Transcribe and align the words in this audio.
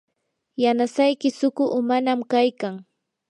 yanasayki 0.63 1.29
suqu 1.39 1.63
umanam 1.79 2.19
kaykan. 2.31 2.75